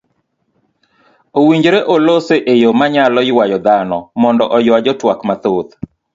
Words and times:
owinjore 1.39 1.79
olose 1.95 2.35
eyo 2.53 2.69
manyalo 2.79 3.19
yuayo 3.29 3.57
dhano 3.65 3.97
mondo 4.21 4.43
oyua 4.57 4.77
jotwak 4.85 5.19
mathoth. 5.29 5.71